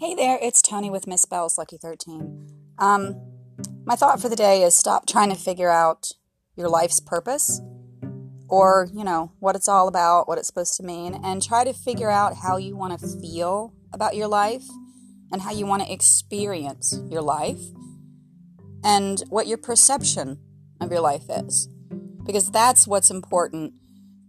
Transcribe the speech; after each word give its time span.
Hey 0.00 0.14
there, 0.14 0.38
it's 0.40 0.62
Tony 0.62 0.90
with 0.90 1.08
Miss 1.08 1.24
Bell's 1.24 1.58
Lucky 1.58 1.76
13. 1.76 2.46
Um, 2.78 3.20
my 3.84 3.96
thought 3.96 4.22
for 4.22 4.28
the 4.28 4.36
day 4.36 4.62
is 4.62 4.76
stop 4.76 5.08
trying 5.08 5.28
to 5.28 5.34
figure 5.34 5.70
out 5.70 6.12
your 6.54 6.68
life's 6.68 7.00
purpose 7.00 7.60
or, 8.48 8.86
you 8.94 9.02
know, 9.02 9.32
what 9.40 9.56
it's 9.56 9.66
all 9.66 9.88
about, 9.88 10.28
what 10.28 10.38
it's 10.38 10.46
supposed 10.46 10.76
to 10.76 10.84
mean, 10.84 11.20
and 11.24 11.42
try 11.42 11.64
to 11.64 11.72
figure 11.72 12.12
out 12.12 12.36
how 12.44 12.56
you 12.56 12.76
want 12.76 12.96
to 12.96 13.08
feel 13.08 13.74
about 13.92 14.14
your 14.14 14.28
life 14.28 14.62
and 15.32 15.42
how 15.42 15.50
you 15.50 15.66
want 15.66 15.82
to 15.82 15.92
experience 15.92 17.00
your 17.10 17.22
life 17.22 17.60
and 18.84 19.24
what 19.30 19.48
your 19.48 19.58
perception 19.58 20.38
of 20.80 20.92
your 20.92 21.00
life 21.00 21.24
is. 21.28 21.68
Because 22.24 22.52
that's 22.52 22.86
what's 22.86 23.10
important. 23.10 23.74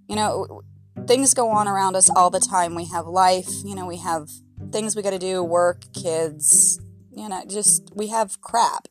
You 0.07 0.15
know, 0.15 0.63
things 1.05 1.35
go 1.35 1.51
on 1.51 1.67
around 1.67 1.95
us 1.95 2.09
all 2.09 2.31
the 2.31 2.39
time. 2.39 2.73
We 2.73 2.85
have 2.85 3.05
life, 3.05 3.49
you 3.63 3.75
know, 3.75 3.85
we 3.85 3.97
have 3.97 4.29
things 4.71 4.95
we 4.95 5.01
got 5.01 5.11
to 5.11 5.19
do, 5.19 5.43
work, 5.43 5.83
kids, 5.93 6.79
you 7.11 7.27
know, 7.27 7.43
just 7.47 7.91
we 7.95 8.07
have 8.07 8.41
crap. 8.41 8.87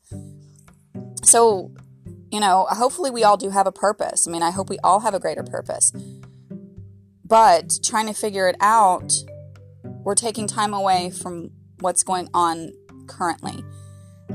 So, 1.23 1.73
you 2.31 2.41
know, 2.41 2.67
hopefully 2.71 3.11
we 3.11 3.25
all 3.25 3.37
do 3.37 3.51
have 3.51 3.67
a 3.67 3.73
purpose. 3.73 4.27
I 4.27 4.31
mean, 4.31 4.43
I 4.43 4.51
hope 4.51 4.69
we 4.69 4.79
all 4.85 5.01
have 5.01 5.15
a 5.15 5.21
greater 5.21 5.43
purpose. 5.43 5.93
But 7.25 7.79
trying 7.83 8.07
to 8.07 8.15
figure 8.15 8.49
it 8.49 8.57
out, 8.61 9.13
we're 9.83 10.15
taking 10.15 10.47
time 10.47 10.73
away 10.73 11.11
from 11.11 11.51
what's 11.81 12.03
going 12.03 12.29
on 12.33 12.73
currently. 13.07 13.65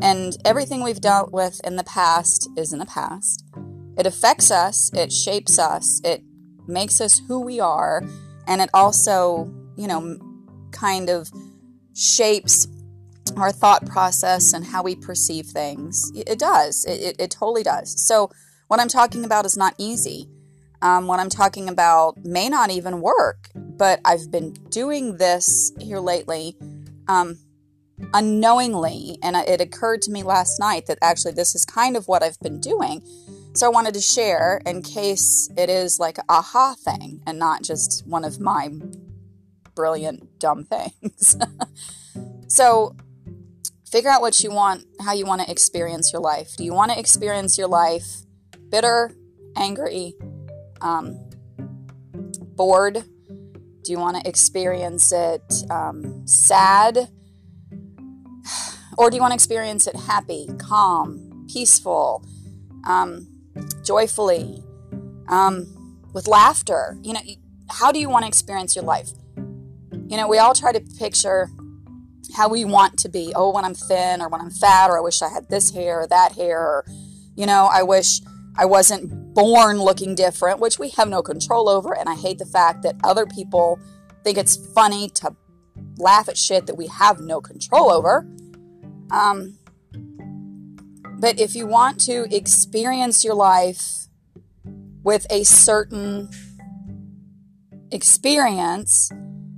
And 0.01 0.35
everything 0.45 0.83
we've 0.83 1.01
dealt 1.01 1.31
with 1.31 1.61
in 1.63 1.75
the 1.75 1.83
past 1.83 2.49
is 2.57 2.73
in 2.73 2.79
the 2.79 2.85
past. 2.85 3.43
It 3.97 4.07
affects 4.07 4.49
us, 4.49 4.91
it 4.93 5.11
shapes 5.11 5.59
us, 5.59 6.01
it 6.03 6.23
makes 6.67 6.99
us 6.99 7.21
who 7.27 7.41
we 7.41 7.59
are, 7.59 8.03
and 8.47 8.61
it 8.61 8.69
also, 8.73 9.53
you 9.75 9.87
know, 9.87 10.17
kind 10.83 11.09
of 11.09 11.31
shapes 11.95 12.67
our 13.37 13.51
thought 13.51 13.85
process 13.85 14.51
and 14.51 14.65
how 14.65 14.83
we 14.83 14.95
perceive 14.95 15.45
things. 15.45 16.11
It 16.13 16.39
does. 16.39 16.83
It, 16.85 17.01
it, 17.01 17.15
it 17.19 17.31
totally 17.31 17.63
does. 17.63 18.05
So, 18.05 18.29
what 18.67 18.79
I'm 18.81 18.89
talking 18.89 19.23
about 19.23 19.45
is 19.45 19.55
not 19.55 19.75
easy. 19.77 20.27
Um, 20.81 21.07
what 21.07 21.19
I'm 21.19 21.29
talking 21.29 21.69
about 21.69 22.17
may 22.25 22.49
not 22.49 22.69
even 22.69 22.99
work, 22.99 23.49
but 23.55 24.01
I've 24.03 24.29
been 24.29 24.53
doing 24.69 25.17
this 25.17 25.71
here 25.79 25.99
lately 25.99 26.57
um, 27.07 27.37
unknowingly. 28.13 29.17
And 29.23 29.35
it 29.35 29.61
occurred 29.61 30.01
to 30.03 30.11
me 30.11 30.23
last 30.23 30.59
night 30.59 30.87
that 30.87 30.97
actually 31.01 31.33
this 31.33 31.55
is 31.55 31.63
kind 31.63 31.95
of 31.95 32.07
what 32.07 32.23
I've 32.23 32.39
been 32.39 32.59
doing. 32.59 33.01
So 33.53 33.67
I 33.67 33.69
wanted 33.69 33.93
to 33.93 34.01
share 34.01 34.61
in 34.65 34.81
case 34.81 35.49
it 35.55 35.69
is 35.69 35.99
like 35.99 36.17
aha 36.27 36.75
thing 36.83 37.21
and 37.25 37.37
not 37.39 37.61
just 37.61 38.05
one 38.07 38.25
of 38.25 38.39
my 38.39 38.69
brilliant, 39.75 40.39
dumb 40.39 40.63
things. 40.63 41.37
so 42.47 42.95
figure 43.91 44.09
out 44.09 44.21
what 44.21 44.43
you 44.43 44.51
want, 44.51 44.85
how 45.01 45.13
you 45.13 45.25
want 45.25 45.41
to 45.41 45.51
experience 45.51 46.11
your 46.11 46.21
life. 46.21 46.55
Do 46.57 46.63
you 46.63 46.73
want 46.73 46.91
to 46.91 46.99
experience 46.99 47.57
your 47.57 47.67
life 47.67 48.23
bitter, 48.69 49.11
angry, 49.55 50.15
um, 50.81 51.19
bored? 52.55 53.03
Do 53.83 53.91
you 53.91 53.99
want 53.99 54.21
to 54.21 54.27
experience 54.27 55.11
it 55.11 55.53
um, 55.69 56.25
sad? 56.27 57.09
Or 58.95 59.09
do 59.09 59.15
you 59.15 59.23
want 59.23 59.31
to 59.31 59.35
experience 59.35 59.87
it 59.87 59.95
happy, 59.95 60.47
calm, 60.59 61.47
peaceful, 61.51 62.23
um, 62.87 63.27
joyfully, 63.83 64.63
um, 65.29 66.05
with 66.13 66.27
laughter? 66.27 66.99
You 67.01 67.13
know, 67.13 67.21
how 67.71 67.91
do 67.91 67.99
you 67.99 68.07
want 68.07 68.23
to 68.23 68.27
experience 68.27 68.75
your 68.75 68.85
life? 68.85 69.09
You 70.13 70.17
know, 70.17 70.27
we 70.27 70.37
all 70.37 70.53
try 70.53 70.71
to 70.71 70.79
picture 70.79 71.49
how 72.35 72.47
we 72.47 72.65
want 72.65 72.99
to 72.99 73.09
be. 73.09 73.33
Oh, 73.35 73.51
when 73.51 73.65
I'm 73.65 73.73
thin 73.73 74.21
or 74.21 74.29
when 74.29 74.41
I'm 74.41 74.51
fat, 74.51 74.91
or 74.91 74.99
I 74.99 75.01
wish 75.01 75.23
I 75.23 75.29
had 75.29 75.49
this 75.49 75.71
hair 75.71 76.01
or 76.01 76.07
that 76.07 76.33
hair, 76.33 76.59
or, 76.59 76.85
you 77.35 77.47
know, 77.47 77.67
I 77.73 77.81
wish 77.81 78.21
I 78.55 78.65
wasn't 78.65 79.33
born 79.33 79.81
looking 79.81 80.13
different, 80.13 80.59
which 80.59 80.77
we 80.77 80.89
have 80.89 81.09
no 81.09 81.23
control 81.23 81.67
over. 81.67 81.97
And 81.97 82.07
I 82.07 82.13
hate 82.13 82.37
the 82.37 82.45
fact 82.45 82.83
that 82.83 82.95
other 83.03 83.25
people 83.25 83.79
think 84.23 84.37
it's 84.37 84.55
funny 84.75 85.09
to 85.15 85.35
laugh 85.97 86.29
at 86.29 86.37
shit 86.37 86.67
that 86.67 86.75
we 86.75 86.85
have 86.85 87.19
no 87.19 87.41
control 87.41 87.89
over. 87.89 88.27
Um, 89.09 89.57
but 91.19 91.39
if 91.39 91.55
you 91.55 91.65
want 91.65 91.99
to 92.01 92.27
experience 92.29 93.23
your 93.23 93.33
life 93.33 94.09
with 95.03 95.25
a 95.31 95.43
certain 95.43 96.29
experience, 97.89 99.11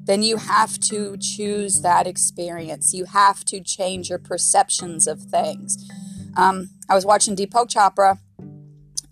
then 0.06 0.24
you 0.24 0.38
have 0.38 0.80
to 0.80 1.18
choose 1.18 1.82
that 1.82 2.08
experience. 2.08 2.94
You 2.94 3.06
have 3.06 3.44
to 3.46 3.60
change 3.60 4.10
your 4.10 4.20
perceptions 4.20 5.08
of 5.08 5.22
things. 5.22 5.90
Um, 6.38 6.70
I 6.90 6.96
was 6.96 7.06
watching 7.06 7.36
Deepak 7.36 7.70
Chopra, 7.70 8.20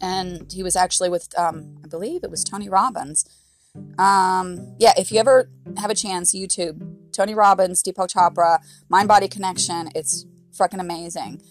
and 0.02 0.52
he 0.52 0.64
was 0.64 0.76
actually 0.76 1.10
with, 1.10 1.38
um, 1.38 1.78
I 1.84 1.88
believe 1.88 2.24
it 2.24 2.30
was 2.30 2.44
Tony 2.44 2.70
Robbins. 2.70 3.26
Um, 3.98 4.76
yeah, 4.78 4.94
if 4.98 5.12
you 5.12 5.20
ever 5.20 5.50
have 5.78 5.90
a 5.90 5.96
chance, 5.96 6.34
YouTube 6.34 7.12
Tony 7.12 7.34
Robbins, 7.34 7.82
Deepak 7.82 8.14
Chopra, 8.14 8.60
Mind 8.90 9.08
Body 9.08 9.28
Connection. 9.28 9.90
It's 9.96 10.26
freaking 10.52 10.80
amazing. 10.80 11.42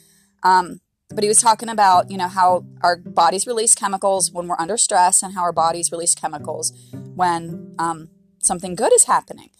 Um, 0.42 0.80
but 1.08 1.22
he 1.22 1.28
was 1.28 1.40
talking 1.40 1.68
about, 1.68 2.10
you 2.10 2.16
know, 2.16 2.28
how 2.28 2.64
our 2.82 2.96
bodies 2.96 3.46
release 3.46 3.74
chemicals 3.74 4.32
when 4.32 4.48
we're 4.48 4.56
under 4.58 4.76
stress 4.76 5.22
and 5.22 5.34
how 5.34 5.42
our 5.42 5.52
bodies 5.52 5.92
release 5.92 6.14
chemicals 6.14 6.72
when 7.14 7.74
um, 7.78 8.08
something 8.44 8.74
good 8.74 8.92
is 8.92 9.04
happening. 9.04 9.50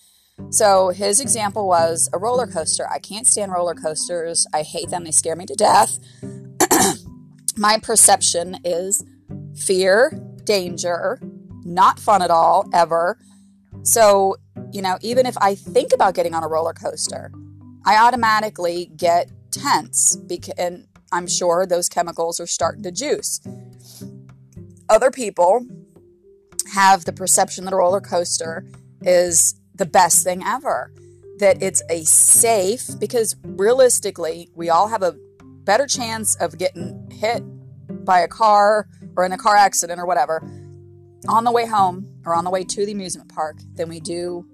So 0.50 0.90
his 0.90 1.20
example 1.20 1.66
was 1.66 2.08
a 2.12 2.18
roller 2.18 2.46
coaster. 2.46 2.88
I 2.88 2.98
can't 2.98 3.26
stand 3.26 3.52
roller 3.52 3.74
coasters. 3.74 4.46
I 4.52 4.62
hate 4.62 4.90
them. 4.90 5.04
They 5.04 5.10
scare 5.10 5.36
me 5.36 5.46
to 5.46 5.54
death. 5.54 5.98
My 7.56 7.78
perception 7.78 8.58
is 8.64 9.04
fear, 9.54 10.18
danger, 10.44 11.20
not 11.64 12.00
fun 12.00 12.22
at 12.22 12.30
all, 12.30 12.68
ever. 12.72 13.18
So, 13.82 14.36
you 14.72 14.82
know, 14.82 14.98
even 15.00 15.26
if 15.26 15.36
I 15.38 15.54
think 15.54 15.92
about 15.92 16.14
getting 16.14 16.34
on 16.34 16.42
a 16.42 16.48
roller 16.48 16.72
coaster, 16.72 17.30
I 17.84 17.96
automatically 17.96 18.90
get 18.96 19.30
tense 19.50 20.16
because, 20.16 20.54
and 20.56 20.86
I'm 21.12 21.26
sure 21.26 21.66
those 21.66 21.88
chemicals 21.88 22.40
are 22.40 22.46
starting 22.46 22.82
to 22.84 22.90
juice. 22.90 23.40
Other 24.88 25.10
people 25.10 25.66
have 26.72 27.04
the 27.04 27.12
perception 27.12 27.64
that 27.64 27.72
a 27.72 27.76
roller 27.76 28.00
coaster 28.00 28.64
is 29.02 29.54
the 29.74 29.86
best 29.86 30.24
thing 30.24 30.42
ever, 30.44 30.92
that 31.38 31.62
it's 31.62 31.82
a 31.90 32.04
safe, 32.04 32.88
because 32.98 33.36
realistically, 33.44 34.48
we 34.54 34.70
all 34.70 34.88
have 34.88 35.02
a 35.02 35.14
better 35.64 35.86
chance 35.86 36.34
of 36.36 36.58
getting 36.58 37.10
hit 37.10 37.42
by 38.04 38.20
a 38.20 38.28
car 38.28 38.88
or 39.16 39.24
in 39.24 39.32
a 39.32 39.38
car 39.38 39.56
accident 39.56 40.00
or 40.00 40.06
whatever 40.06 40.42
on 41.28 41.44
the 41.44 41.52
way 41.52 41.66
home 41.66 42.08
or 42.24 42.34
on 42.34 42.44
the 42.44 42.50
way 42.50 42.64
to 42.64 42.84
the 42.86 42.92
amusement 42.92 43.32
park 43.32 43.58
than 43.74 43.88
we 43.88 44.00
do 44.00 44.46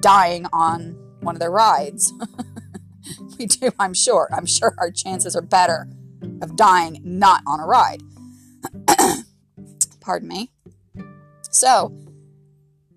dying 0.00 0.46
on 0.52 0.96
one 1.20 1.34
of 1.34 1.40
their 1.40 1.50
rides. 1.50 2.12
we 3.38 3.46
do, 3.46 3.70
I'm 3.78 3.94
sure. 3.94 4.28
I'm 4.32 4.46
sure 4.46 4.74
our 4.78 4.90
chances 4.90 5.34
are 5.34 5.42
better 5.42 5.88
of 6.40 6.56
dying 6.56 7.00
not 7.02 7.42
on 7.46 7.60
a 7.60 7.66
ride. 7.66 8.02
Pardon 10.00 10.28
me. 10.28 10.52
So, 11.62 11.96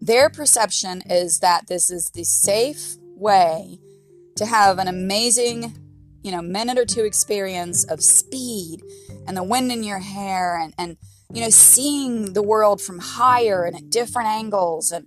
their 0.01 0.27
perception 0.27 1.03
is 1.05 1.41
that 1.41 1.67
this 1.67 1.91
is 1.91 2.05
the 2.15 2.23
safe 2.23 2.95
way 3.15 3.77
to 4.37 4.45
have 4.47 4.79
an 4.79 4.87
amazing, 4.87 5.77
you 6.23 6.31
know, 6.31 6.41
minute 6.41 6.79
or 6.79 6.85
two 6.85 7.03
experience 7.03 7.83
of 7.83 8.01
speed 8.01 8.81
and 9.27 9.37
the 9.37 9.43
wind 9.43 9.71
in 9.71 9.83
your 9.83 9.99
hair 9.99 10.57
and, 10.57 10.73
and 10.79 10.97
you 11.31 11.41
know, 11.41 11.51
seeing 11.51 12.33
the 12.33 12.41
world 12.41 12.81
from 12.81 12.97
higher 12.97 13.65
and 13.65 13.75
at 13.75 13.91
different 13.91 14.29
angles. 14.29 14.91
And 14.91 15.05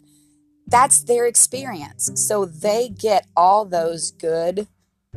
that's 0.69 1.03
their 1.03 1.27
experience. 1.27 2.13
So 2.15 2.45
they 2.45 2.89
get 2.89 3.27
all 3.37 3.65
those 3.65 4.13
good 4.13 4.69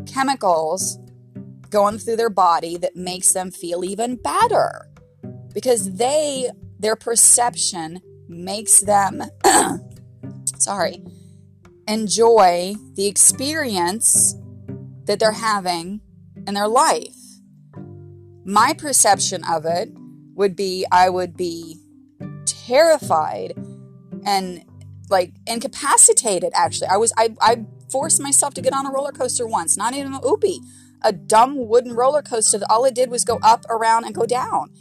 chemicals 0.08 0.98
going 1.70 2.00
through 2.00 2.16
their 2.16 2.32
body 2.32 2.76
that 2.78 2.96
makes 2.96 3.34
them 3.34 3.52
feel 3.52 3.86
even 3.86 4.16
better 4.16 4.88
because 5.54 5.94
they, 5.94 6.50
their 6.80 6.96
perception 6.96 8.02
makes 8.32 8.80
them, 8.80 9.22
sorry, 10.58 11.04
enjoy 11.88 12.76
the 12.96 13.08
experience 13.08 14.36
that 15.06 15.20
they're 15.20 15.32
having 15.34 16.02
in 16.48 16.54
their 16.54 16.68
life. 16.68 17.16
My 18.44 18.74
perception 18.74 19.44
of 19.44 19.66
it 19.66 19.92
would 20.34 20.56
be 20.56 20.86
I 20.92 21.10
would 21.10 21.38
be 21.38 21.78
terrified 22.46 23.54
and 24.26 24.64
like 25.10 25.34
incapacitated 25.46 26.52
actually. 26.56 26.88
I 26.88 26.98
was 26.98 27.14
I 27.18 27.36
I 27.42 27.66
forced 27.92 28.22
myself 28.22 28.54
to 28.56 28.62
get 28.62 28.74
on 28.74 28.86
a 28.86 28.92
roller 28.92 29.12
coaster 29.12 29.46
once, 29.46 29.78
not 29.78 29.94
even 29.94 30.14
a 30.14 30.20
oopie, 30.22 30.60
a 31.04 31.12
dumb 31.12 31.68
wooden 31.68 31.94
roller 31.94 32.22
coaster 32.22 32.58
that 32.58 32.72
all 32.72 32.86
it 32.86 32.96
did 32.96 33.12
was 33.12 33.26
go 33.26 33.40
up, 33.44 33.66
around, 33.70 34.06
and 34.06 34.16
go 34.16 34.26
down. 34.26 34.72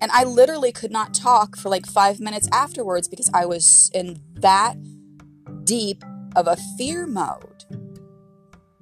And 0.00 0.10
I 0.12 0.24
literally 0.24 0.72
could 0.72 0.90
not 0.90 1.14
talk 1.14 1.56
for 1.56 1.68
like 1.68 1.86
five 1.86 2.20
minutes 2.20 2.48
afterwards 2.52 3.08
because 3.08 3.30
I 3.34 3.46
was 3.46 3.90
in 3.94 4.20
that 4.34 4.76
deep 5.64 6.04
of 6.36 6.46
a 6.46 6.56
fear 6.76 7.06
mode. 7.06 7.64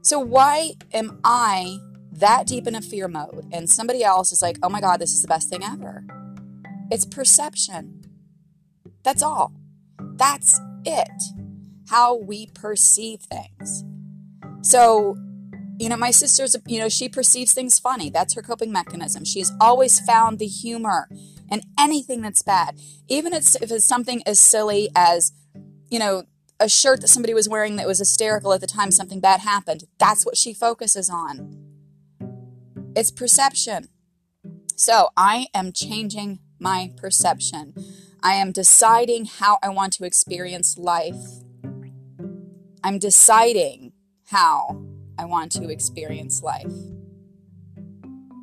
So, 0.03 0.19
why 0.21 0.75
am 0.93 1.21
I 1.25 1.79
that 2.13 2.47
deep 2.47 2.67
in 2.67 2.75
a 2.75 2.81
fear 2.81 3.09
mode 3.09 3.47
and 3.53 3.69
somebody 3.69 4.05
else 4.05 4.31
is 4.31 4.43
like, 4.43 4.59
oh 4.63 4.69
my 4.69 4.81
God, 4.81 5.01
this 5.01 5.15
is 5.15 5.23
the 5.23 5.29
best 5.29 5.49
thing 5.49 5.65
ever? 5.65 6.05
It's 6.91 7.05
perception. 7.05 8.03
That's 9.03 9.23
all. 9.23 9.53
That's 9.99 10.61
it. 10.85 11.23
How 11.89 12.17
we 12.17 12.47
perceive 12.47 13.21
things. 13.21 13.85
So, 14.63 15.17
you 15.79 15.89
know, 15.89 15.95
mm-hmm. 15.95 16.01
my 16.01 16.11
sister's, 16.11 16.57
you 16.67 16.79
know, 16.79 16.89
she 16.89 17.09
perceives 17.09 17.53
things 17.53 17.79
funny. 17.79 18.11
That's 18.11 18.35
her 18.35 18.43
coping 18.43 18.73
mechanism. 18.73 19.25
She's 19.25 19.53
always 19.61 20.01
found 20.01 20.39
the 20.39 20.47
humor 20.47 21.09
in 21.51 21.63
anything 21.79 22.23
that's 22.23 22.43
bad. 22.43 22.79
Even 23.09 23.33
if 23.33 23.55
it's 23.61 23.85
something 23.85 24.23
as 24.27 24.41
silly 24.41 24.89
as, 24.97 25.33
you 25.91 25.99
know, 25.99 26.25
a 26.59 26.69
shirt 26.69 27.03
that 27.03 27.09
somebody 27.09 27.35
was 27.35 27.49
wearing 27.49 27.77
that 27.77 27.87
was 27.87 27.99
hysterical 27.99 28.53
at 28.53 28.61
the 28.61 28.67
time 28.67 28.91
something 28.91 29.21
bad 29.21 29.41
happened. 29.41 29.85
That's 29.99 30.25
what 30.25 30.37
she 30.37 30.55
focuses 30.55 31.11
on. 31.11 31.65
It's 32.95 33.11
perception. 33.11 33.89
So 34.75 35.11
I 35.17 35.47
am 35.55 35.73
changing 35.73 36.39
my 36.59 36.93
perception. 36.97 37.75
I 38.23 38.35
am 38.35 38.53
deciding 38.53 39.27
how 39.27 39.59
I 39.63 39.69
want 39.69 39.93
to 39.95 40.05
experience 40.05 40.79
life. 40.79 41.43
I'm 42.83 42.99
deciding 42.99 43.93
how 44.29 44.83
I 45.19 45.25
want 45.25 45.53
to 45.53 45.69
experience 45.69 46.43
life. 46.43 46.73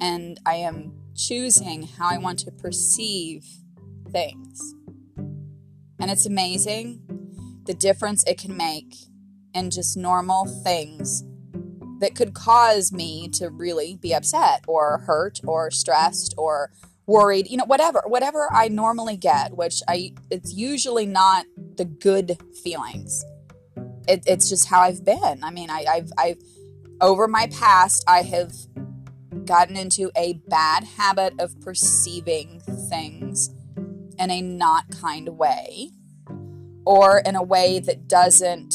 And 0.01 0.39
I 0.45 0.55
am 0.55 0.93
choosing 1.15 1.83
how 1.83 2.09
I 2.09 2.17
want 2.17 2.39
to 2.39 2.51
perceive 2.51 3.45
things. 4.11 4.75
And 5.17 6.11
it's 6.11 6.25
amazing 6.25 7.01
the 7.65 7.73
difference 7.73 8.23
it 8.25 8.37
can 8.37 8.57
make 8.57 8.95
in 9.53 9.69
just 9.69 9.95
normal 9.95 10.45
things 10.63 11.23
that 11.99 12.15
could 12.15 12.33
cause 12.33 12.91
me 12.91 13.29
to 13.29 13.49
really 13.49 13.97
be 14.01 14.13
upset 14.13 14.65
or 14.67 14.97
hurt 15.05 15.39
or 15.45 15.71
stressed 15.71 16.33
or 16.37 16.71
worried, 17.05 17.47
you 17.49 17.57
know, 17.57 17.65
whatever, 17.65 18.03
whatever 18.07 18.49
I 18.51 18.67
normally 18.67 19.15
get, 19.15 19.55
which 19.55 19.81
I, 19.87 20.13
it's 20.29 20.53
usually 20.53 21.05
not 21.05 21.45
the 21.77 21.85
good 21.85 22.37
feelings. 22.63 23.23
It, 24.07 24.23
it's 24.25 24.49
just 24.49 24.67
how 24.67 24.81
I've 24.81 25.05
been. 25.05 25.43
I 25.43 25.51
mean, 25.51 25.69
I, 25.69 25.85
I've, 25.89 26.11
I've, 26.17 26.37
over 27.03 27.27
my 27.27 27.47
past, 27.47 28.03
I 28.07 28.21
have 28.21 28.53
gotten 29.43 29.75
into 29.75 30.09
a 30.15 30.33
bad 30.47 30.85
habit 30.85 31.33
of 31.37 31.59
perceiving 31.59 32.61
things 32.89 33.53
in 34.17 34.31
a 34.31 34.41
not 34.41 34.85
kind 34.89 35.37
way 35.37 35.89
or 36.85 37.19
in 37.19 37.35
a 37.35 37.43
way 37.43 37.79
that 37.79 38.07
doesn't 38.07 38.73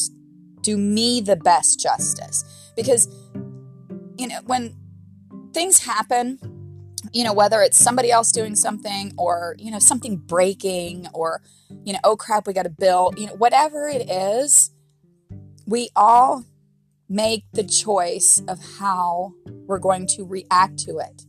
do 0.61 0.77
me 0.77 1.23
the 1.23 1.37
best 1.37 1.81
justice. 1.81 2.45
Because, 2.77 3.09
you 4.19 4.29
know, 4.29 4.41
when 4.45 4.77
things 5.55 5.85
happen, 5.85 6.39
you 7.15 7.25
know, 7.25 7.33
whether 7.33 7.63
it's 7.63 7.79
somebody 7.79 8.11
else 8.11 8.31
doing 8.31 8.55
something 8.55 9.15
or, 9.17 9.57
you 9.59 9.71
know, 9.71 9.79
something 9.79 10.17
breaking 10.19 11.07
or, 11.15 11.41
you 11.83 11.95
know, 11.95 12.01
oh 12.05 12.17
crap, 12.17 12.47
we 12.47 12.53
got 12.53 12.67
a 12.67 12.71
bill, 12.71 13.11
you 13.17 13.27
know, 13.27 13.35
whatever 13.37 13.89
it 13.89 14.11
is, 14.11 14.71
we 15.67 15.89
all 15.97 16.45
make 17.09 17.45
the 17.53 17.65
choice 17.65 18.43
of 18.49 18.59
how 18.79 19.33
we're 19.67 19.79
going 19.79 20.07
to 20.07 20.25
react 20.25 20.79
to 20.81 20.99
it. 20.99 21.23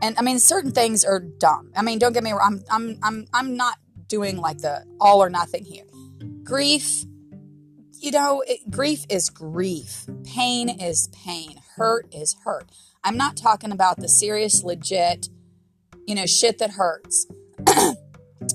And 0.00 0.16
I 0.18 0.22
mean, 0.22 0.38
certain 0.38 0.72
things 0.72 1.04
are 1.04 1.20
dumb. 1.20 1.72
I 1.76 1.82
mean, 1.82 1.98
don't 1.98 2.12
get 2.12 2.22
me 2.22 2.32
wrong. 2.32 2.62
I'm, 2.70 2.84
I'm, 2.84 2.98
I'm, 3.02 3.26
I'm 3.32 3.56
not 3.56 3.78
doing 4.08 4.36
like 4.36 4.58
the 4.58 4.84
all 5.00 5.22
or 5.22 5.30
nothing 5.30 5.64
here. 5.64 5.84
Grief, 6.44 7.04
you 7.98 8.10
know, 8.10 8.42
it, 8.46 8.70
grief 8.70 9.04
is 9.08 9.30
grief. 9.30 10.06
Pain 10.24 10.68
is 10.68 11.08
pain. 11.08 11.60
Hurt 11.76 12.06
is 12.12 12.36
hurt. 12.44 12.70
I'm 13.04 13.16
not 13.16 13.36
talking 13.36 13.72
about 13.72 13.98
the 13.98 14.08
serious, 14.08 14.62
legit, 14.62 15.28
you 16.06 16.14
know, 16.14 16.26
shit 16.26 16.58
that 16.58 16.72
hurts. 16.72 17.26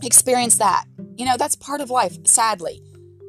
Experience 0.04 0.58
that. 0.58 0.86
You 1.16 1.26
know, 1.26 1.38
that's 1.38 1.56
part 1.56 1.82
of 1.82 1.90
life, 1.90 2.18
sadly. 2.26 2.82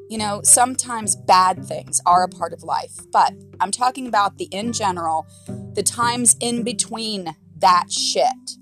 You 0.08 0.16
know, 0.16 0.40
sometimes 0.42 1.16
bad 1.16 1.66
things 1.66 2.00
are 2.06 2.24
a 2.24 2.28
part 2.28 2.54
of 2.54 2.62
life, 2.62 2.96
but 3.12 3.34
I'm 3.60 3.70
talking 3.70 4.06
about 4.06 4.38
the 4.38 4.46
in 4.46 4.72
general, 4.72 5.26
the 5.74 5.82
times 5.82 6.34
in 6.40 6.62
between 6.62 7.36
that 7.58 7.92
shit. 7.92 8.56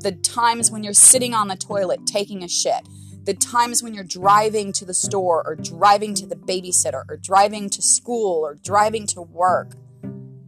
The 0.00 0.12
times 0.12 0.70
when 0.70 0.84
you're 0.84 0.92
sitting 0.92 1.32
on 1.32 1.48
the 1.48 1.56
toilet 1.56 2.06
taking 2.06 2.42
a 2.42 2.48
shit. 2.48 2.86
The 3.24 3.32
times 3.32 3.82
when 3.82 3.94
you're 3.94 4.04
driving 4.04 4.70
to 4.74 4.84
the 4.84 4.92
store 4.92 5.42
or 5.46 5.56
driving 5.56 6.14
to 6.14 6.26
the 6.26 6.36
babysitter 6.36 7.04
or 7.08 7.16
driving 7.16 7.70
to 7.70 7.80
school 7.80 8.44
or 8.44 8.54
driving 8.54 9.06
to 9.08 9.22
work. 9.22 9.72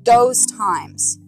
Those 0.05 0.45
times. 0.45 1.19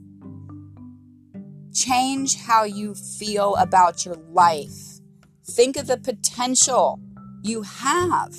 Change 1.72 2.36
how 2.36 2.64
you 2.64 2.94
feel 2.94 3.56
about 3.56 4.04
your 4.04 4.16
life. 4.16 5.00
Think 5.44 5.78
of 5.78 5.86
the 5.86 5.96
potential 5.96 7.00
you 7.42 7.62
have 7.62 8.34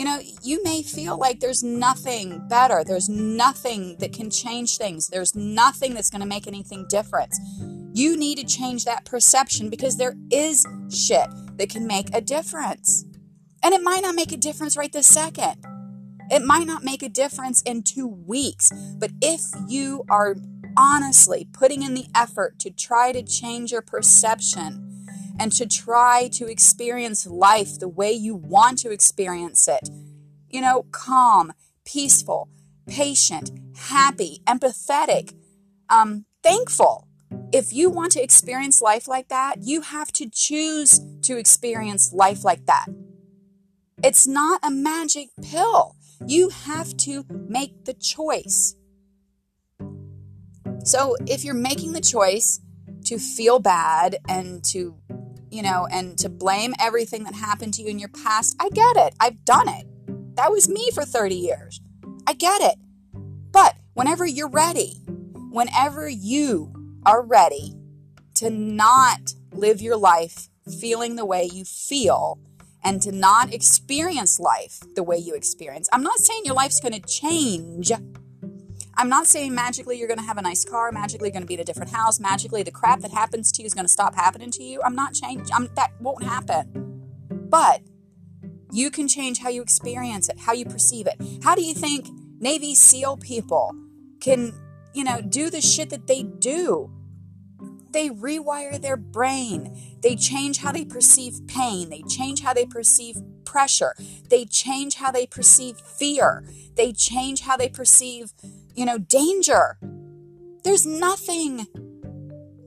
you 0.00 0.06
know, 0.06 0.18
you 0.42 0.64
may 0.64 0.82
feel 0.82 1.18
like 1.18 1.40
there's 1.40 1.62
nothing 1.62 2.48
better. 2.48 2.82
There's 2.82 3.10
nothing 3.10 3.98
that 3.98 4.14
can 4.14 4.30
change 4.30 4.78
things. 4.78 5.08
There's 5.08 5.34
nothing 5.34 5.92
that's 5.92 6.08
going 6.08 6.22
to 6.22 6.26
make 6.26 6.46
anything 6.46 6.86
different. 6.88 7.34
You 7.92 8.16
need 8.16 8.38
to 8.38 8.46
change 8.46 8.86
that 8.86 9.04
perception 9.04 9.68
because 9.68 9.98
there 9.98 10.14
is 10.30 10.66
shit 10.90 11.28
that 11.58 11.68
can 11.68 11.86
make 11.86 12.06
a 12.14 12.22
difference. 12.22 13.04
And 13.62 13.74
it 13.74 13.82
might 13.82 14.00
not 14.00 14.14
make 14.14 14.32
a 14.32 14.38
difference 14.38 14.74
right 14.74 14.90
this 14.90 15.06
second. 15.06 15.62
It 16.30 16.46
might 16.46 16.66
not 16.66 16.82
make 16.82 17.02
a 17.02 17.10
difference 17.10 17.60
in 17.60 17.82
two 17.82 18.08
weeks. 18.08 18.72
But 18.96 19.10
if 19.20 19.42
you 19.68 20.06
are 20.08 20.34
honestly 20.78 21.46
putting 21.52 21.82
in 21.82 21.92
the 21.92 22.06
effort 22.14 22.58
to 22.60 22.70
try 22.70 23.12
to 23.12 23.22
change 23.22 23.70
your 23.70 23.82
perception, 23.82 24.89
and 25.40 25.50
to 25.52 25.66
try 25.66 26.28
to 26.34 26.46
experience 26.46 27.26
life 27.26 27.78
the 27.78 27.88
way 27.88 28.12
you 28.12 28.34
want 28.34 28.78
to 28.78 28.90
experience 28.90 29.66
it. 29.66 29.88
You 30.50 30.60
know, 30.60 30.84
calm, 30.92 31.54
peaceful, 31.86 32.50
patient, 32.86 33.50
happy, 33.74 34.42
empathetic, 34.46 35.34
um, 35.88 36.26
thankful. 36.42 37.08
If 37.52 37.72
you 37.72 37.88
want 37.88 38.12
to 38.12 38.22
experience 38.22 38.82
life 38.82 39.08
like 39.08 39.28
that, 39.28 39.62
you 39.62 39.80
have 39.80 40.12
to 40.12 40.28
choose 40.30 41.00
to 41.22 41.38
experience 41.38 42.12
life 42.12 42.44
like 42.44 42.66
that. 42.66 42.86
It's 44.04 44.26
not 44.26 44.60
a 44.62 44.70
magic 44.70 45.28
pill. 45.40 45.96
You 46.26 46.50
have 46.50 46.96
to 46.98 47.24
make 47.48 47.86
the 47.86 47.94
choice. 47.94 48.76
So, 50.84 51.16
if 51.26 51.44
you're 51.44 51.54
making 51.54 51.92
the 51.92 52.00
choice 52.00 52.60
to 53.04 53.18
feel 53.18 53.58
bad 53.58 54.16
and 54.28 54.62
to 54.64 54.96
you 55.50 55.62
know, 55.62 55.86
and 55.90 56.18
to 56.18 56.28
blame 56.28 56.74
everything 56.78 57.24
that 57.24 57.34
happened 57.34 57.74
to 57.74 57.82
you 57.82 57.88
in 57.88 57.98
your 57.98 58.08
past, 58.08 58.56
I 58.60 58.68
get 58.70 58.96
it. 58.96 59.14
I've 59.20 59.44
done 59.44 59.68
it. 59.68 59.86
That 60.36 60.50
was 60.50 60.68
me 60.68 60.90
for 60.94 61.04
30 61.04 61.34
years. 61.34 61.80
I 62.26 62.32
get 62.34 62.62
it. 62.62 62.76
But 63.52 63.76
whenever 63.94 64.26
you're 64.26 64.48
ready, 64.48 65.00
whenever 65.50 66.08
you 66.08 66.72
are 67.04 67.22
ready 67.22 67.74
to 68.34 68.50
not 68.50 69.34
live 69.52 69.82
your 69.82 69.96
life 69.96 70.48
feeling 70.80 71.16
the 71.16 71.24
way 71.24 71.48
you 71.52 71.64
feel 71.64 72.38
and 72.82 73.02
to 73.02 73.12
not 73.12 73.52
experience 73.52 74.38
life 74.38 74.80
the 74.94 75.02
way 75.02 75.16
you 75.16 75.34
experience, 75.34 75.88
I'm 75.92 76.02
not 76.02 76.20
saying 76.20 76.42
your 76.44 76.54
life's 76.54 76.80
going 76.80 76.94
to 76.94 77.06
change 77.06 77.90
I'm 78.94 79.08
not 79.08 79.26
saying 79.26 79.54
magically 79.54 79.98
you're 79.98 80.08
going 80.08 80.18
to 80.18 80.24
have 80.24 80.38
a 80.38 80.42
nice 80.42 80.64
car, 80.64 80.92
magically 80.92 81.30
going 81.30 81.42
to 81.42 81.46
be 81.46 81.54
in 81.54 81.60
a 81.60 81.64
different 81.64 81.92
house, 81.92 82.20
magically 82.20 82.62
the 82.62 82.70
crap 82.70 83.00
that 83.00 83.12
happens 83.12 83.50
to 83.52 83.62
you 83.62 83.66
is 83.66 83.74
going 83.74 83.86
to 83.86 83.92
stop 83.92 84.14
happening 84.14 84.50
to 84.52 84.62
you. 84.62 84.80
I'm 84.84 84.94
not 84.94 85.14
changing. 85.14 85.52
I'm, 85.54 85.68
that 85.76 85.92
won't 86.00 86.24
happen. 86.24 87.02
But 87.30 87.82
you 88.72 88.90
can 88.90 89.08
change 89.08 89.38
how 89.38 89.48
you 89.48 89.62
experience 89.62 90.28
it, 90.28 90.38
how 90.40 90.52
you 90.52 90.64
perceive 90.64 91.06
it. 91.06 91.14
How 91.42 91.54
do 91.54 91.62
you 91.62 91.74
think 91.74 92.08
Navy 92.38 92.74
SEAL 92.74 93.18
people 93.18 93.74
can, 94.20 94.52
you 94.92 95.04
know, 95.04 95.20
do 95.20 95.50
the 95.50 95.60
shit 95.60 95.90
that 95.90 96.06
they 96.06 96.22
do? 96.22 96.90
They 97.92 98.08
rewire 98.08 98.80
their 98.80 98.96
brain. 98.96 99.98
They 100.00 100.14
change 100.14 100.58
how 100.58 100.72
they 100.72 100.84
perceive 100.84 101.46
pain. 101.48 101.90
They 101.90 102.02
change 102.02 102.42
how 102.42 102.54
they 102.54 102.66
perceive 102.66 103.16
pressure. 103.50 103.94
They 104.28 104.44
change 104.44 104.92
how 104.94 105.10
they 105.10 105.26
perceive 105.26 105.76
fear. 105.76 106.44
They 106.76 106.92
change 106.92 107.42
how 107.42 107.56
they 107.56 107.68
perceive 107.68 108.32
you 108.74 108.84
know, 108.84 108.98
danger. 108.98 109.78
There's 110.64 110.86
nothing 110.86 111.66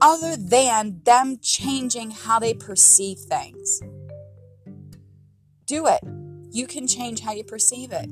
other 0.00 0.36
than 0.36 1.00
them 1.04 1.38
changing 1.40 2.10
how 2.12 2.38
they 2.38 2.54
perceive 2.54 3.18
things. 3.18 3.80
Do 5.66 5.86
it. 5.86 6.00
You 6.50 6.66
can 6.66 6.86
change 6.86 7.20
how 7.20 7.32
you 7.32 7.44
perceive 7.44 7.90
it. 7.92 8.10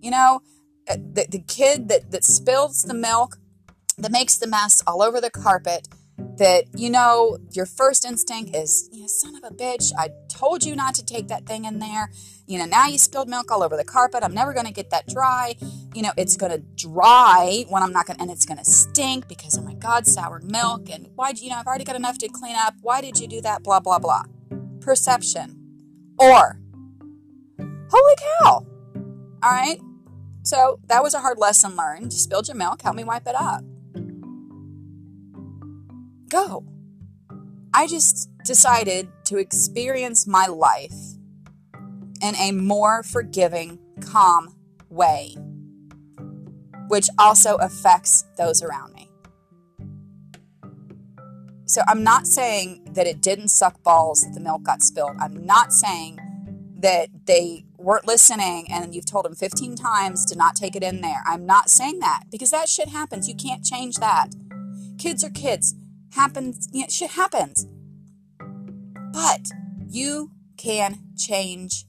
You 0.00 0.10
know, 0.10 0.40
uh, 0.88 0.96
the, 0.96 1.26
the 1.28 1.42
kid 1.46 1.88
that, 1.88 2.10
that 2.12 2.24
spills 2.24 2.82
the 2.82 2.94
milk, 2.94 3.38
that 3.98 4.12
makes 4.12 4.36
the 4.36 4.46
mess 4.46 4.82
all 4.86 5.02
over 5.02 5.20
the 5.20 5.30
carpet, 5.30 5.88
that, 6.38 6.64
you 6.74 6.90
know, 6.90 7.38
your 7.52 7.66
first 7.66 8.04
instinct 8.04 8.54
is, 8.54 8.88
you 8.92 9.02
know, 9.02 9.06
son 9.06 9.34
of 9.34 9.44
a 9.44 9.54
bitch, 9.54 9.92
I 9.98 10.10
told 10.28 10.64
you 10.64 10.76
not 10.76 10.94
to 10.96 11.04
take 11.04 11.28
that 11.28 11.46
thing 11.46 11.64
in 11.64 11.78
there. 11.78 12.10
You 12.46 12.58
know, 12.58 12.64
now 12.64 12.86
you 12.86 12.98
spilled 12.98 13.28
milk 13.28 13.50
all 13.50 13.62
over 13.62 13.76
the 13.76 13.84
carpet. 13.84 14.22
I'm 14.22 14.34
never 14.34 14.52
going 14.52 14.66
to 14.66 14.72
get 14.72 14.90
that 14.90 15.06
dry 15.06 15.56
you 15.96 16.02
know, 16.02 16.12
it's 16.18 16.36
going 16.36 16.52
to 16.52 16.58
dry 16.76 17.64
when 17.70 17.82
I'm 17.82 17.90
not 17.90 18.06
going 18.06 18.18
to, 18.18 18.22
and 18.22 18.30
it's 18.30 18.44
going 18.44 18.58
to 18.58 18.64
stink 18.64 19.28
because, 19.28 19.56
oh 19.56 19.62
my 19.62 19.72
God, 19.72 20.06
soured 20.06 20.44
milk. 20.44 20.90
And 20.90 21.08
why, 21.14 21.32
you 21.34 21.48
know, 21.48 21.56
I've 21.56 21.66
already 21.66 21.84
got 21.84 21.96
enough 21.96 22.18
to 22.18 22.28
clean 22.28 22.54
up. 22.54 22.74
Why 22.82 23.00
did 23.00 23.18
you 23.18 23.26
do 23.26 23.40
that? 23.40 23.62
Blah, 23.62 23.80
blah, 23.80 23.98
blah. 23.98 24.24
Perception. 24.80 25.56
Or, 26.18 26.60
holy 27.58 28.14
cow. 28.42 28.66
All 29.42 29.50
right. 29.50 29.80
So 30.42 30.80
that 30.88 31.02
was 31.02 31.14
a 31.14 31.20
hard 31.20 31.38
lesson 31.38 31.76
learned. 31.76 32.12
You 32.12 32.18
spilled 32.18 32.46
your 32.46 32.58
milk. 32.58 32.82
Help 32.82 32.94
me 32.94 33.02
wipe 33.02 33.26
it 33.26 33.34
up. 33.34 33.64
Go. 36.28 36.64
I 37.74 37.86
just 37.86 38.30
decided 38.44 39.08
to 39.26 39.38
experience 39.38 40.26
my 40.26 40.46
life 40.46 40.94
in 42.22 42.34
a 42.36 42.52
more 42.52 43.02
forgiving, 43.02 43.78
calm 44.00 44.54
way 44.88 45.36
which 46.88 47.08
also 47.18 47.56
affects 47.56 48.24
those 48.36 48.62
around 48.62 48.92
me. 48.94 49.10
So 51.66 51.82
I'm 51.88 52.04
not 52.04 52.26
saying 52.26 52.88
that 52.92 53.06
it 53.06 53.20
didn't 53.20 53.48
suck 53.48 53.82
balls 53.82 54.20
that 54.20 54.34
the 54.34 54.40
milk 54.40 54.62
got 54.62 54.82
spilled. 54.82 55.16
I'm 55.20 55.44
not 55.44 55.72
saying 55.72 56.20
that 56.78 57.08
they 57.26 57.64
weren't 57.76 58.06
listening 58.06 58.70
and 58.70 58.94
you've 58.94 59.06
told 59.06 59.24
them 59.24 59.34
15 59.34 59.74
times 59.74 60.24
to 60.26 60.36
not 60.36 60.54
take 60.54 60.76
it 60.76 60.84
in 60.84 61.00
there. 61.00 61.22
I'm 61.26 61.44
not 61.44 61.70
saying 61.70 61.98
that 62.00 62.24
because 62.30 62.50
that 62.50 62.68
shit 62.68 62.88
happens. 62.88 63.28
You 63.28 63.34
can't 63.34 63.64
change 63.64 63.96
that. 63.96 64.28
Kids 64.98 65.24
are 65.24 65.30
kids. 65.30 65.74
Happens, 66.16 66.68
you 66.72 66.80
know, 66.80 66.88
shit 66.88 67.12
happens. 67.12 67.68
But 69.12 69.46
you 69.86 70.32
can 70.56 70.98
change 71.16 71.86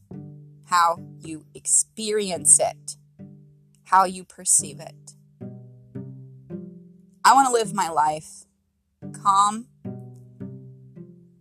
how 0.66 1.00
you 1.20 1.46
experience 1.56 2.60
it 2.60 2.98
how 3.88 4.04
you 4.04 4.26
perceive 4.26 4.82
it. 4.82 5.14
I 7.24 7.34
want 7.34 7.48
to 7.48 7.54
live 7.54 7.74
my 7.74 7.90
life 7.90 8.46
calm 9.14 9.68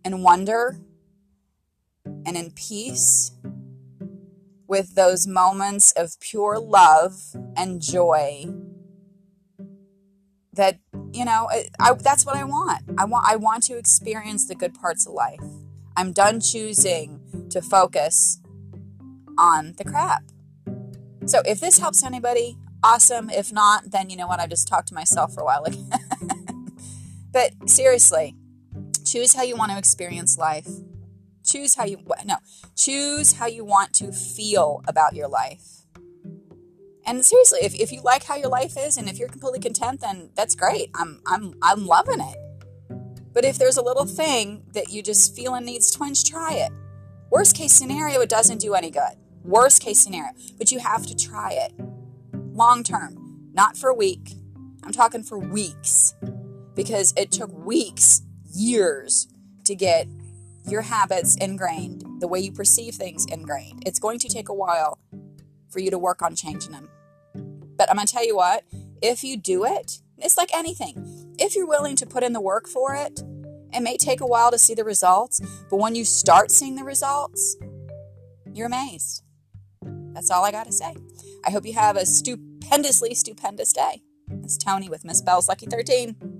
and 0.05 0.23
wonder 0.23 0.79
and 2.05 2.37
in 2.37 2.51
peace 2.51 3.31
with 4.65 4.95
those 4.95 5.27
moments 5.27 5.91
of 5.91 6.19
pure 6.21 6.57
love 6.57 7.35
and 7.57 7.81
joy 7.81 8.45
that 10.53 10.79
you 11.13 11.25
know 11.25 11.49
I, 11.79 11.93
that's 11.93 12.25
what 12.25 12.35
i 12.35 12.43
want 12.43 12.83
i 12.97 13.05
want 13.05 13.25
i 13.27 13.35
want 13.35 13.63
to 13.63 13.77
experience 13.77 14.47
the 14.47 14.55
good 14.55 14.73
parts 14.73 15.07
of 15.07 15.13
life 15.13 15.39
i'm 15.95 16.11
done 16.11 16.39
choosing 16.39 17.21
to 17.49 17.61
focus 17.61 18.39
on 19.37 19.73
the 19.77 19.83
crap 19.83 20.23
so 21.27 21.41
if 21.45 21.59
this 21.59 21.77
helps 21.77 22.03
anybody, 22.03 22.57
awesome. 22.83 23.29
If 23.29 23.51
not, 23.51 23.91
then 23.91 24.09
you 24.09 24.15
know 24.15 24.27
what? 24.27 24.39
I 24.39 24.47
just 24.47 24.67
talked 24.67 24.87
to 24.89 24.93
myself 24.93 25.33
for 25.33 25.41
a 25.41 25.45
while 25.45 25.63
again. 25.65 25.89
but 27.31 27.51
seriously, 27.69 28.35
choose 29.05 29.33
how 29.33 29.43
you 29.43 29.57
want 29.57 29.71
to 29.73 29.77
experience 29.77 30.37
life. 30.37 30.69
Choose 31.43 31.75
how 31.75 31.85
you 31.85 31.99
no, 32.25 32.37
choose 32.75 33.33
how 33.33 33.47
you 33.47 33.65
want 33.65 33.93
to 33.93 34.11
feel 34.11 34.81
about 34.87 35.15
your 35.15 35.27
life. 35.27 35.76
And 37.07 37.25
seriously, 37.25 37.59
if, 37.63 37.73
if 37.73 37.93
you 37.93 38.01
like 38.01 38.25
how 38.25 38.35
your 38.35 38.49
life 38.49 38.73
is 38.77 38.97
and 38.97 39.07
if 39.07 39.17
you're 39.17 39.29
completely 39.29 39.61
content, 39.61 40.01
then 40.01 40.29
that's 40.35 40.55
great. 40.55 40.91
I'm 40.93 41.21
I'm 41.25 41.53
I'm 41.61 41.87
loving 41.87 42.19
it. 42.19 42.37
But 43.33 43.45
if 43.45 43.57
there's 43.57 43.77
a 43.77 43.81
little 43.81 44.05
thing 44.05 44.63
that 44.73 44.91
you 44.91 45.01
just 45.01 45.33
feel 45.33 45.55
and 45.55 45.65
needs 45.65 45.89
twinge, 45.89 46.25
try 46.25 46.53
it. 46.55 46.71
Worst 47.29 47.55
case 47.55 47.71
scenario, 47.71 48.19
it 48.19 48.29
doesn't 48.29 48.57
do 48.57 48.73
any 48.73 48.91
good. 48.91 49.15
Worst 49.43 49.81
case 49.81 49.99
scenario, 49.99 50.33
but 50.57 50.71
you 50.71 50.79
have 50.79 51.05
to 51.05 51.15
try 51.15 51.53
it 51.53 51.73
long 52.33 52.83
term, 52.83 53.51
not 53.53 53.77
for 53.77 53.89
a 53.89 53.93
week. 53.93 54.33
I'm 54.83 54.91
talking 54.91 55.23
for 55.23 55.39
weeks 55.39 56.13
because 56.75 57.13
it 57.15 57.31
took 57.31 57.55
weeks, 57.57 58.21
years 58.53 59.27
to 59.63 59.75
get 59.75 60.07
your 60.67 60.81
habits 60.81 61.37
ingrained, 61.37 62.03
the 62.19 62.27
way 62.27 62.39
you 62.39 62.51
perceive 62.51 62.95
things 62.95 63.25
ingrained. 63.25 63.83
It's 63.85 63.99
going 63.99 64.19
to 64.19 64.27
take 64.27 64.49
a 64.49 64.53
while 64.53 64.99
for 65.69 65.79
you 65.79 65.89
to 65.91 65.97
work 65.97 66.21
on 66.21 66.35
changing 66.35 66.71
them. 66.71 66.89
But 67.77 67.89
I'm 67.89 67.95
going 67.95 68.07
to 68.07 68.13
tell 68.13 68.25
you 68.25 68.35
what, 68.35 68.63
if 69.01 69.23
you 69.23 69.37
do 69.37 69.65
it, 69.65 69.99
it's 70.17 70.37
like 70.37 70.53
anything. 70.53 71.35
If 71.39 71.55
you're 71.55 71.67
willing 71.67 71.95
to 71.97 72.05
put 72.05 72.23
in 72.23 72.33
the 72.33 72.41
work 72.41 72.67
for 72.67 72.95
it, 72.95 73.21
it 73.73 73.81
may 73.81 73.97
take 73.97 74.21
a 74.21 74.27
while 74.27 74.51
to 74.51 74.57
see 74.57 74.73
the 74.73 74.83
results, 74.83 75.39
but 75.69 75.77
when 75.77 75.93
you 75.93 76.03
start 76.03 76.51
seeing 76.51 76.75
the 76.75 76.83
results, 76.83 77.57
you're 78.53 78.67
amazed. 78.67 79.23
That's 80.13 80.31
all 80.31 80.43
I 80.43 80.51
got 80.51 80.65
to 80.65 80.71
say. 80.71 80.95
I 81.45 81.51
hope 81.51 81.65
you 81.65 81.73
have 81.73 81.95
a 81.95 82.05
stupendously 82.05 83.13
stupendous 83.13 83.71
day. 83.73 84.01
It's 84.43 84.57
Tony 84.57 84.89
with 84.89 85.05
Miss 85.05 85.21
Bell's 85.21 85.47
Lucky 85.47 85.67
13. 85.67 86.36